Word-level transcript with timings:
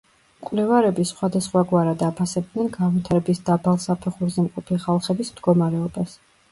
მკვლევარები 0.43 1.05
სხვადასხვაგვარად 1.09 2.03
აფასებდნენ 2.09 2.73
განვითარების 2.79 3.45
დაბალ 3.51 3.81
საფეხურზე 3.87 4.51
მყოფი 4.51 4.83
ხალხების 4.89 5.35
მდგომარეობას. 5.37 6.23